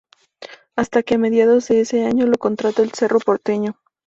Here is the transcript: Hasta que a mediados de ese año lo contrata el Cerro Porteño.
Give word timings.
Hasta 0.75 1.03
que 1.03 1.13
a 1.13 1.17
mediados 1.19 1.67
de 1.67 1.81
ese 1.81 2.07
año 2.07 2.25
lo 2.25 2.39
contrata 2.39 2.81
el 2.81 2.91
Cerro 2.91 3.19
Porteño. 3.19 3.77